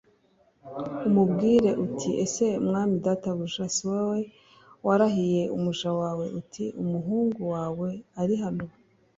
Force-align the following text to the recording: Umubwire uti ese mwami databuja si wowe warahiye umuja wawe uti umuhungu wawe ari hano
Umubwire 1.07 1.69
uti 1.85 2.09
ese 2.23 2.45
mwami 2.67 2.95
databuja 3.05 3.65
si 3.75 3.83
wowe 3.91 4.19
warahiye 4.87 5.43
umuja 5.57 5.89
wawe 5.99 6.25
uti 6.39 6.63
umuhungu 6.81 7.41
wawe 7.53 7.89
ari 8.21 8.35
hano 8.43 8.65